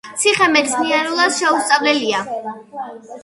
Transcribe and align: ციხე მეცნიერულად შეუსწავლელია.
ციხე 0.19 0.45
მეცნიერულად 0.53 1.35
შეუსწავლელია. 1.41 2.23